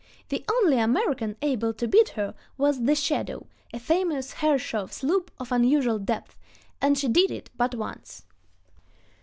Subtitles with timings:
[0.29, 5.51] The only American able to beat her was the Shadow, a famous Herreshoff sloop of
[5.51, 6.39] unusual depth,
[6.81, 8.25] and she did it but once.